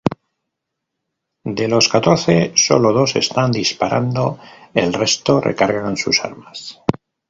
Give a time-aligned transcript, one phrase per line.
[1.57, 4.39] De los catorce sólo dos están disparando,
[4.73, 6.81] el resto recargan sus armas.